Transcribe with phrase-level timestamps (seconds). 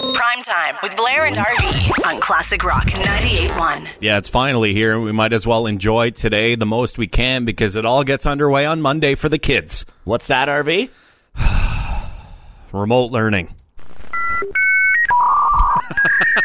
[0.00, 3.86] Prime time with Blair and RV on Classic Rock 98.1.
[4.00, 4.98] Yeah, it's finally here.
[4.98, 8.64] We might as well enjoy today the most we can because it all gets underway
[8.64, 9.84] on Monday for the kids.
[10.04, 10.88] What's that, RV?
[12.72, 13.54] Remote learning.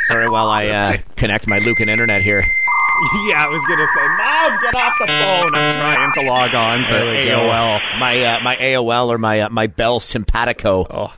[0.07, 2.41] Sorry, while I uh, connect my Lucan internet here.
[2.41, 5.55] Yeah, I was gonna say, Mom, get off the phone.
[5.55, 7.39] I'm trying to log on to There we go.
[7.39, 7.99] AOL.
[7.99, 10.85] My uh, my AOL or my uh, my Bell Sympatico.
[10.89, 11.13] Oh,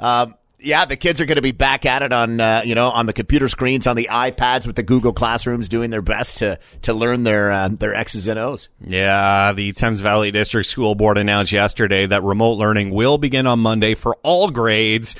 [0.00, 2.90] Um, yeah, the kids are going to be back at it on uh, you know
[2.90, 6.58] on the computer screens, on the iPads with the Google Classrooms, doing their best to
[6.82, 8.68] to learn their uh, their X's and O's.
[8.80, 9.52] yeah.
[9.52, 13.94] The Thames Valley District School Board announced yesterday that remote learning will begin on Monday
[13.94, 15.16] for all grades.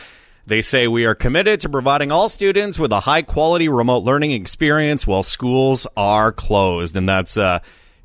[0.46, 4.32] They say we are committed to providing all students with a high quality remote learning
[4.32, 7.60] experience while schools are closed, and that's uh,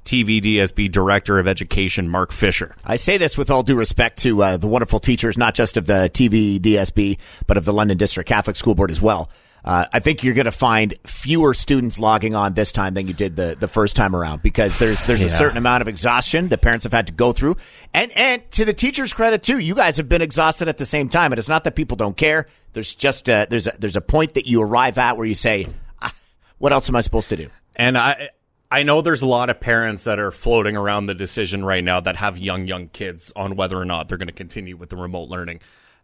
[0.08, 2.76] TVDSB Director of Education Mark Fisher.
[2.86, 5.86] I say this with all due respect to uh, the wonderful teachers, not just of
[5.86, 9.30] the TVDSB, but of the London District Catholic School Board as well.
[9.66, 13.14] Uh, I think you're going to find fewer students logging on this time than you
[13.14, 16.62] did the, the first time around because there's there's a certain amount of exhaustion that
[16.62, 17.58] parents have had to go through,
[17.94, 21.10] and and to the teachers' credit too, you guys have been exhausted at the same
[21.10, 21.34] time.
[21.34, 22.48] And it's not that people don't care.
[22.72, 25.68] There's just uh, there's a, there's a point that you arrive at where you say,
[26.02, 26.14] ah,
[26.60, 28.30] "What else am I supposed to do?" And I
[28.70, 32.02] I know there's a lot of parents that are floating around the decision right now
[32.02, 34.98] that have young young kids on whether or not they're going to continue with the
[34.98, 35.62] remote learning.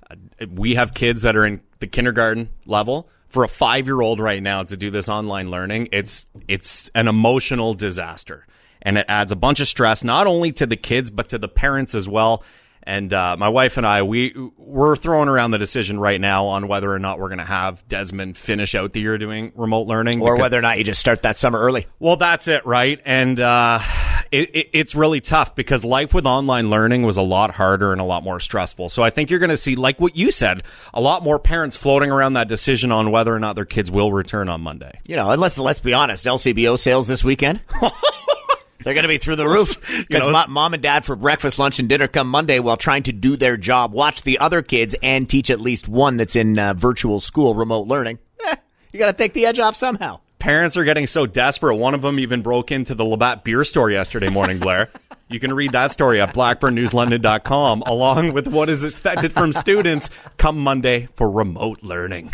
[0.09, 0.15] Uh,
[0.49, 3.09] we have kids that are in the kindergarten level.
[3.27, 8.45] For a 5-year-old right now to do this online learning, it's it's an emotional disaster.
[8.81, 11.47] And it adds a bunch of stress not only to the kids but to the
[11.49, 12.43] parents as well.
[12.85, 16.67] And uh, my wife and I, we we're throwing around the decision right now on
[16.67, 20.21] whether or not we're going to have Desmond finish out the year doing remote learning,
[20.21, 21.87] Or because- whether or not you just start that summer early.
[21.99, 22.99] well, that's it, right?
[23.05, 23.79] And uh,
[24.31, 28.01] it, it, it's really tough because life with online learning was a lot harder and
[28.01, 28.89] a lot more stressful.
[28.89, 31.75] So I think you're going to see, like what you said, a lot more parents
[31.77, 34.99] floating around that decision on whether or not their kids will return on Monday.
[35.07, 37.61] You know, and let's let's be honest, LCBO sales this weekend.
[38.83, 41.79] They're going to be through the roof because know- mom and dad for breakfast, lunch,
[41.79, 45.29] and dinner come Monday while trying to do their job, watch the other kids, and
[45.29, 48.19] teach at least one that's in uh, virtual school, remote learning.
[48.45, 48.55] Eh,
[48.91, 50.19] you got to take the edge off somehow.
[50.39, 51.75] Parents are getting so desperate.
[51.77, 54.89] One of them even broke into the Labatt beer store yesterday morning, Blair.
[55.29, 60.59] You can read that story at blackburnnewslondon.com along with what is expected from students come
[60.59, 62.29] Monday for remote learning.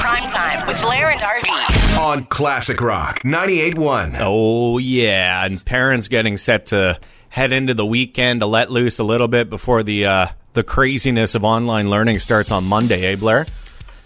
[0.00, 1.71] Prime time with Blair and RV.
[2.02, 4.16] On Classic Rock 98.1.
[4.18, 6.98] Oh yeah, and parents getting set to
[7.28, 11.34] head into the weekend to let loose a little bit before the uh, the craziness
[11.36, 13.46] of online learning starts on Monday, eh, Blair?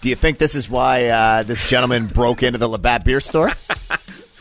[0.01, 3.51] Do you think this is why uh, this gentleman broke into the Labatt beer store?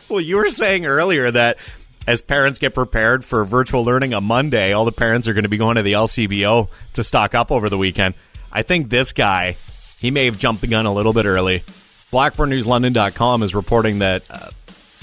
[0.09, 1.59] Well, you were saying earlier that
[2.06, 5.49] as parents get prepared for virtual learning on Monday, all the parents are going to
[5.49, 8.15] be going to the LCBO to stock up over the weekend.
[8.53, 9.56] I think this guy,
[9.99, 11.65] he may have jumped the gun a little bit early.
[12.12, 14.50] BlackburnNewsLondon.com is reporting that uh,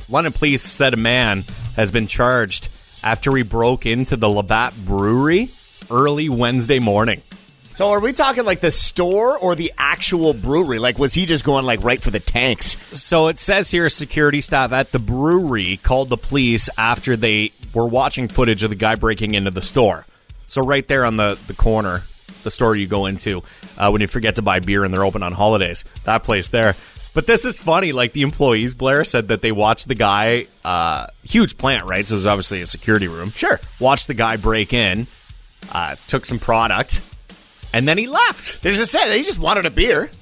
[0.09, 1.43] London police said a man
[1.75, 2.69] has been charged
[3.03, 5.49] after he broke into the Labatt Brewery
[5.91, 7.21] early Wednesday morning.
[7.71, 10.79] so, are we talking like the store or the actual brewery?
[10.79, 12.77] Like, was he just going like right for the tanks?
[12.97, 17.87] So it says here security staff at the brewery called the police after they were
[17.87, 20.05] watching footage of the guy breaking into the store.
[20.47, 22.03] So right there on the, the corner,
[22.43, 23.43] the store you go into
[23.77, 26.75] uh, when you forget to buy beer and they're open on holidays, that place there.
[27.13, 27.91] But this is funny.
[27.91, 32.05] Like the employees, Blair said that they watched the guy, uh, huge plant, right?
[32.05, 33.29] So there's obviously a security room.
[33.31, 33.59] Sure.
[33.79, 35.05] Watched the guy break in,
[35.71, 37.01] uh, took some product,
[37.71, 38.63] and then he left.
[38.63, 40.09] They just said they just wanted a beer.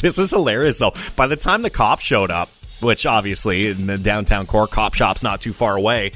[0.00, 0.94] This is hilarious, though.
[1.14, 2.48] By the time the cops showed up,
[2.80, 6.12] which obviously in the downtown core cop shop's not too far away,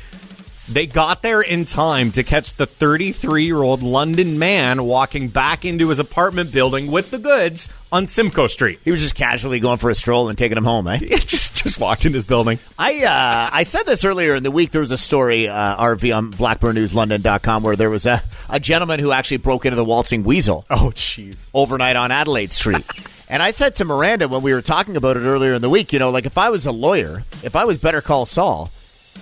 [0.68, 5.64] they got there in time to catch the 33 year old London man walking back
[5.64, 8.80] into his apartment building with the goods on Simcoe Street.
[8.84, 10.98] He was just casually going for a stroll and taking him home, eh?
[11.02, 12.58] He just just walked in his building.
[12.78, 14.70] I uh, I said this earlier in the week.
[14.70, 19.12] There was a story, uh, RV on BlackburnNewsLondon.com, where there was a, a gentleman who
[19.12, 21.36] actually broke into the Waltzing Weasel Oh, jeez.
[21.52, 22.84] overnight on Adelaide Street.
[23.28, 25.92] and I said to Miranda when we were talking about it earlier in the week,
[25.92, 28.70] you know, like if I was a lawyer, if I was Better Call Saul,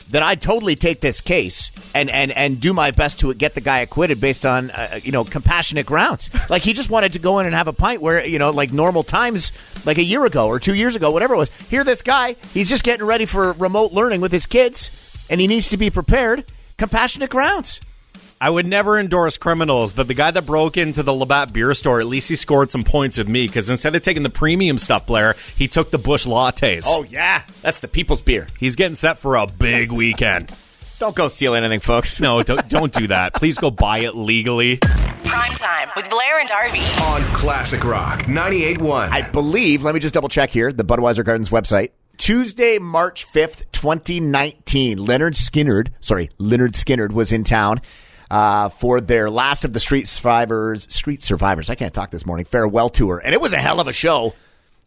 [0.09, 3.61] then I'd totally take this case and, and, and do my best to get the
[3.61, 6.29] guy acquitted based on, uh, you know, compassionate grounds.
[6.51, 8.73] Like he just wanted to go in and have a pint where, you know, like
[8.73, 9.53] normal times,
[9.85, 11.51] like a year ago or two years ago, whatever it was.
[11.71, 14.91] Here, this guy, he's just getting ready for remote learning with his kids
[15.31, 16.45] and he needs to be prepared.
[16.77, 17.81] Compassionate grounds.
[18.43, 22.01] I would never endorse criminals, but the guy that broke into the Labatt beer store,
[22.01, 25.07] at least he scored some points with me because instead of taking the premium stuff,
[25.07, 26.83] Blair, he took the Busch lattes.
[26.89, 27.45] Oh, yeah.
[27.61, 28.49] That's the people's beer.
[28.59, 30.53] He's getting set for a big weekend.
[30.99, 32.19] Don't go steal anything, folks.
[32.19, 33.35] No, don't, don't do that.
[33.35, 34.79] Please go buy it legally.
[34.79, 37.01] Prime time with Blair and RV.
[37.13, 39.09] On Classic Rock 98.1.
[39.09, 41.91] I believe, let me just double check here, the Budweiser Gardens website.
[42.19, 47.81] Tuesday, March 5th, 2019, Lynyrd Skynyrd, sorry, Lynyrd Skynyrd was in town
[48.33, 52.47] uh, for their last of the Street Survivors, Street Survivors, I can't talk this morning,
[52.47, 53.21] farewell tour.
[53.23, 54.33] And it was a hell of a show.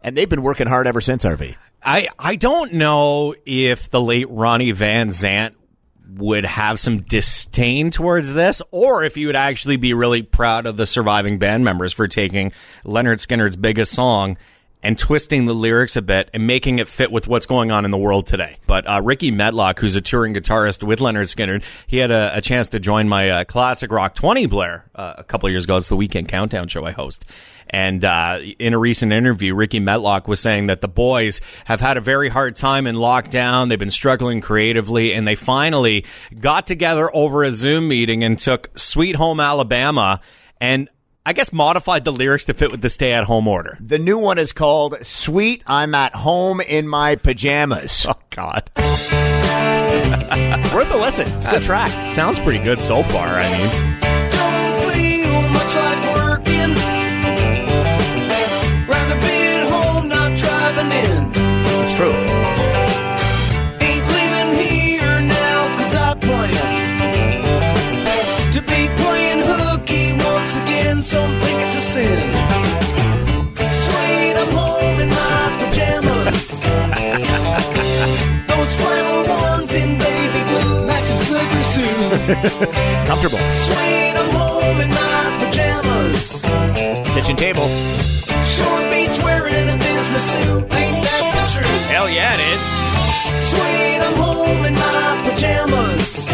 [0.01, 1.55] And they've been working hard ever since, RV.
[1.83, 5.53] I, I don't know if the late Ronnie Van Zant
[6.09, 10.75] would have some disdain towards this, or if he would actually be really proud of
[10.75, 12.51] the surviving band members for taking
[12.83, 14.37] Lynyrd Skynyrd's biggest song
[14.83, 17.91] and twisting the lyrics a bit and making it fit with what's going on in
[17.91, 18.57] the world today.
[18.67, 22.41] But uh, Rickey Medlocke, who's a touring guitarist with Lynyrd Skynyrd, he had a, a
[22.41, 25.75] chance to join my uh, classic rock 20 Blair uh, a couple years ago.
[25.77, 27.25] It's the weekend countdown show I host.
[27.69, 31.97] And uh, in a recent interview, Rickey Medlocke was saying that the boys have had
[31.97, 33.69] a very hard time in lockdown.
[33.69, 36.05] They've been struggling creatively, and they finally
[36.39, 40.21] got together over a Zoom meeting and took Sweet Home Alabama
[40.61, 40.89] and
[41.27, 43.79] I guess modified the lyrics to fit with the stay at home order.
[43.81, 48.05] The new one is called Sweet I'm at Home in My Pajamas.
[48.15, 48.69] Oh, God.
[50.75, 51.27] Worth a listen.
[51.37, 51.89] It's a good track.
[52.11, 53.27] Sounds pretty good so far.
[53.27, 53.99] I mean,
[82.27, 83.37] It's comfortable.
[83.37, 86.41] Sweet, I'm home in my pajamas.
[87.13, 87.67] Kitchen table.
[88.43, 90.73] Short beats wearing a business suit.
[90.73, 91.81] Ain't that the truth?
[91.85, 92.61] Hell yeah, it is.
[93.49, 96.25] Sweet, I'm home in my pajamas.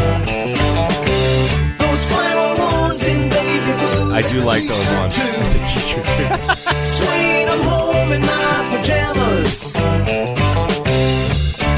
[1.82, 4.14] Those flannel ones in baby blue.
[4.14, 5.16] I do like those ones.
[6.96, 9.74] Sweet, I'm home in my pajamas.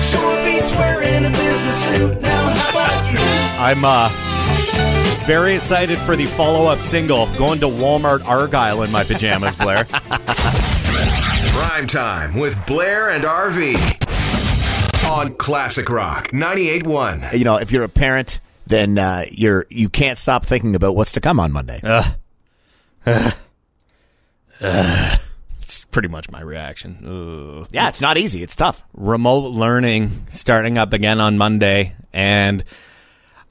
[0.05, 2.32] Short beats wearing a business suit.
[3.63, 4.09] I'm uh,
[5.25, 9.85] very excited for the follow up single, Going to Walmart Argyle in my pajamas, Blair.
[11.53, 13.77] Prime time with Blair and RV.
[15.09, 17.37] On Classic Rock 98.1.
[17.37, 21.13] You know, if you're a parent, then uh, you're you can't stop thinking about what's
[21.13, 21.79] to come on Monday.
[25.61, 26.97] it's pretty much my reaction.
[27.61, 27.69] Ugh.
[27.71, 28.43] yeah, it's not easy.
[28.43, 28.83] It's tough.
[28.93, 31.95] remote learning starting up again on Monday.
[32.11, 32.65] And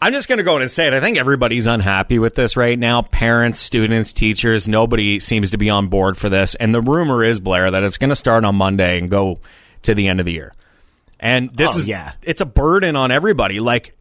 [0.05, 0.95] I'm just going to go in and say it.
[0.95, 3.03] I think everybody's unhappy with this right now.
[3.03, 6.57] Parents, students, teachers, nobody seems to be on board for this.
[6.57, 9.39] And the rumor is, Blair, that it's going to start on Monday and go
[9.83, 10.55] to the end of the year.
[11.21, 12.15] And this Oh, is, yeah.
[12.23, 13.61] it's a burden on everybody.
[13.61, 13.97] Like,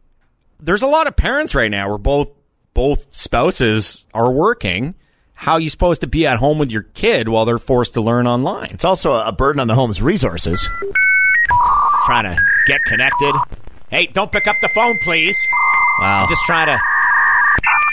[0.58, 2.32] there's a lot of parents right now where both,
[2.74, 4.96] both spouses are working.
[5.34, 8.00] How are you supposed to be at home with your kid while they're forced to
[8.00, 8.70] learn online?
[8.72, 10.68] It's also a burden on the home's resources.
[12.06, 13.34] Trying to get connected.
[13.88, 15.36] Hey, don't pick up the phone, please.
[16.00, 16.22] Wow.
[16.22, 16.78] I'm just trying to.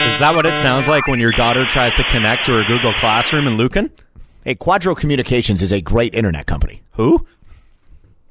[0.06, 2.94] Is that what it sounds like when your daughter tries to connect to her Google
[2.94, 3.92] Classroom in Lucan?
[4.44, 6.82] Hey, Quadro Communications is a great internet company.
[6.94, 7.28] Who?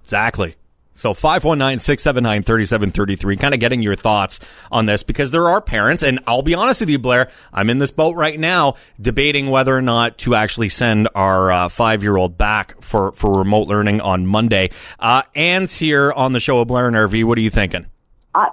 [0.02, 0.54] Exactly.
[0.94, 4.40] So 519-679-3733, kind of getting your thoughts
[4.72, 7.78] on this because there are parents, and I'll be honest with you, Blair, I'm in
[7.78, 12.82] this boat right now debating whether or not to actually send our uh, five-year-old back
[12.82, 14.70] for, for remote learning on Monday.
[14.98, 17.22] Uh, Anne's here on the show of Blair and RV.
[17.22, 17.87] What are you thinking?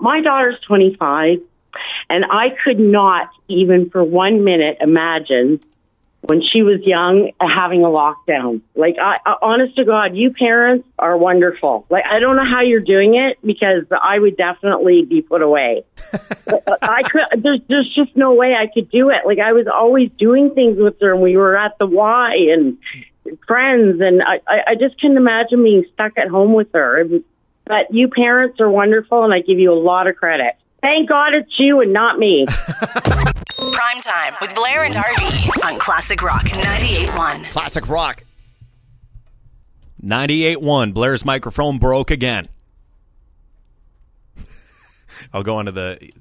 [0.02, 1.40] My daughter's 25,
[2.10, 5.60] and I could not even for one minute imagine
[6.28, 8.62] when she was young having a lockdown.
[8.76, 11.86] Like, I, I, honest to God, you parents are wonderful.
[11.90, 15.84] Like, I don't know how you're doing it because I would definitely be put away.
[16.82, 17.44] I could.
[17.44, 19.26] There's there's just no way I could do it.
[19.26, 22.78] Like, I was always doing things with her, and we were at the Y and
[23.48, 27.00] friends, and I I, I just couldn't imagine being stuck at home with her.
[27.00, 27.22] It was-
[27.66, 30.54] But you parents are wonderful, and I give you a lot of credit.
[30.82, 32.46] Thank God it's you and not me.
[33.58, 37.50] Prime time with Blair and RV on Classic Rock 98.1.
[37.52, 38.24] Classic rock.
[40.04, 40.94] 98.1.
[40.94, 42.48] Blair's microphone broke again.
[45.34, 46.12] I'll go into the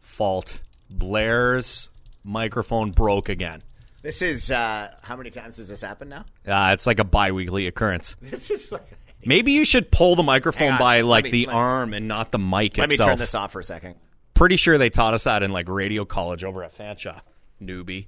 [0.00, 0.60] fault.
[0.90, 1.88] Blair's
[2.22, 3.62] microphone broke again.
[4.02, 6.24] This is uh how many times does this happen now?
[6.46, 8.16] Uh, it's like a bi-weekly occurrence.
[8.20, 8.86] This is like
[9.24, 10.78] Maybe you should pull the microphone on.
[10.78, 12.78] by like me- the me- arm and not the mic itself.
[12.78, 13.10] Let me itself.
[13.10, 13.94] turn this off for a second.
[14.34, 17.20] Pretty sure they taught us that in like radio college over at Fanshawe.
[17.62, 18.06] Newbie.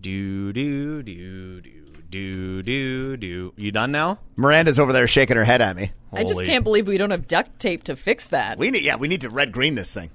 [0.00, 1.72] Do do do do
[2.10, 3.52] Do do do.
[3.56, 4.18] You done now?
[4.36, 5.92] Miranda's over there shaking her head at me.
[6.12, 8.58] I just can't believe we don't have duct tape to fix that.
[8.58, 10.10] We need, yeah, we need to red green this thing.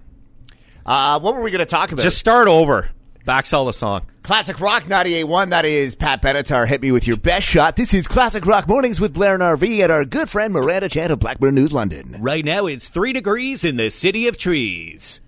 [0.86, 2.02] Uh, what were we going to talk about?
[2.04, 2.90] Just start over.
[3.26, 4.06] Back sell the song.
[4.30, 5.50] Classic Rock 98.1.
[5.50, 6.68] That is Pat Benatar.
[6.68, 7.76] Hit me with your best shot.
[7.76, 11.10] This is Classic Rock Mornings with Blair and RV and our good friend Miranda Chan
[11.10, 12.16] of Blackburn News London.
[12.20, 15.20] Right now it's three degrees in the city of trees.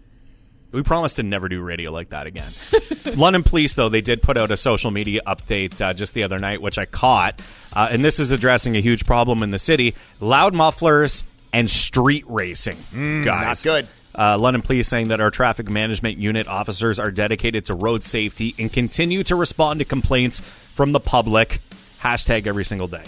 [0.72, 2.52] We promised to never do radio like that again.
[3.16, 6.38] London police, though, they did put out a social media update uh, just the other
[6.38, 7.42] night, which I caught.
[7.74, 12.26] Uh, and this is addressing a huge problem in the city loud mufflers and street
[12.28, 12.78] racing.
[13.26, 13.26] guys.
[13.26, 13.88] not good.
[14.14, 18.54] Uh, London police saying that our traffic management unit officers are dedicated to road safety
[18.60, 21.60] and continue to respond to complaints from the public.
[22.00, 23.06] Hashtag every single day.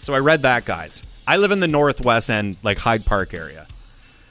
[0.00, 1.02] So I read that, guys.
[1.26, 3.66] I live in the northwest end, like Hyde Park area.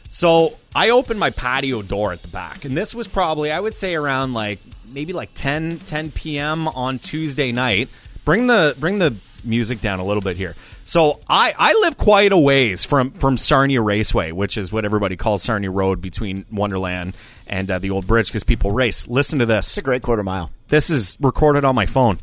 [0.10, 3.74] So I opened my patio door at the back, and this was probably, I would
[3.74, 4.60] say, around like
[4.92, 6.68] maybe like 10, 10 p.m.
[6.68, 7.88] on Tuesday night.
[8.26, 10.56] Bring the bring the music down a little bit here.
[10.86, 15.16] So I, I live quite a ways from from Sarnia Raceway, which is what everybody
[15.16, 17.14] calls Sarnia Road between Wonderland
[17.48, 19.08] and uh, the old bridge because people race.
[19.08, 19.68] Listen to this.
[19.70, 20.52] It's a great quarter mile.
[20.68, 22.20] This is recorded on my phone.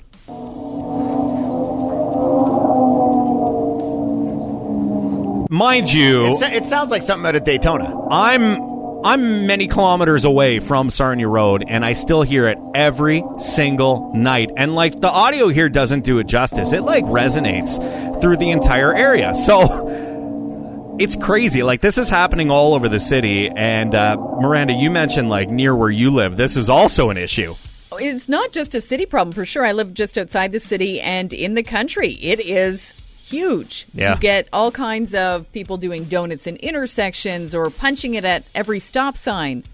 [5.50, 8.08] Mind you, It, it sounds like something out of Daytona.
[8.10, 14.12] I'm I'm many kilometers away from Sarnia Road, and I still hear it every single
[14.12, 14.50] night.
[14.56, 16.72] And like the audio here doesn't do it justice.
[16.72, 17.78] It like resonates
[18.20, 19.34] through the entire area.
[19.48, 21.62] So it's crazy.
[21.62, 23.48] Like this is happening all over the city.
[23.48, 26.36] And uh, Miranda, you mentioned like near where you live.
[26.36, 27.54] This is also an issue.
[27.92, 29.64] It's not just a city problem for sure.
[29.64, 32.10] I live just outside the city and in the country.
[32.10, 32.92] It is
[33.30, 33.86] huge.
[33.94, 34.14] Yeah.
[34.14, 38.80] You get all kinds of people doing donuts in intersections or punching it at every
[38.80, 39.64] stop sign.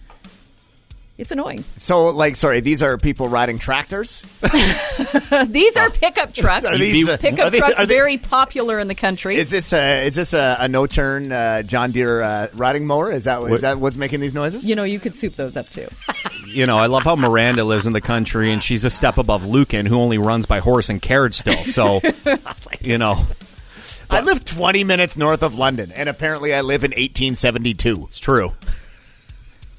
[1.16, 1.62] It's annoying.
[1.76, 4.26] So, like, sorry, these are people riding tractors.
[5.46, 6.66] These are pickup trucks.
[6.66, 9.36] Are these, uh, pickup are they- trucks are they- very popular in the country.
[9.36, 13.12] Is this a is this a, a no turn uh, John Deere uh, riding mower?
[13.12, 14.66] Is that is that what's making these noises?
[14.66, 15.86] you know, you could soup those up too.
[16.46, 19.44] You know, I love how Miranda lives in the country, and she's a step above
[19.44, 21.64] Lucan, who only runs by horse and carriage still.
[21.64, 22.00] So,
[22.80, 23.24] you know,
[24.10, 28.04] I live 20 minutes north of London, and apparently I live in 1872.
[28.08, 28.52] It's true.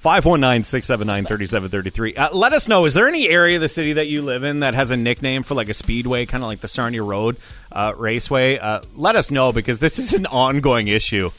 [0.04, 2.18] 519-679-3733.
[2.18, 4.60] Uh, let us know, is there any area of the city that you live in
[4.60, 7.38] that has a nickname for like a speedway, kind of like the Sarnia Road
[7.72, 8.60] uh, Raceway?
[8.60, 11.32] Uh, let us know because this is an ongoing issue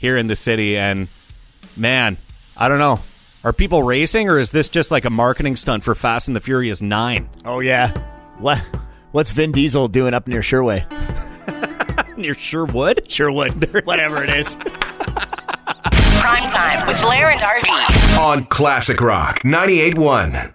[0.00, 0.76] here in the city.
[0.76, 1.06] And
[1.76, 2.16] man,
[2.56, 2.98] I don't know.
[3.44, 6.40] Are people racing or is this just like a marketing stunt for Fast and the
[6.40, 7.28] Furious 9?
[7.44, 7.92] Oh yeah,
[8.38, 8.58] what
[9.12, 10.84] what's Vin Diesel doing up near Sherway?
[12.18, 13.10] Near Sherwood?
[13.10, 14.54] Sherwood, whatever it is.
[16.20, 18.18] Prime time with Blair and RV.
[18.18, 20.52] on Classic Rock 98.1.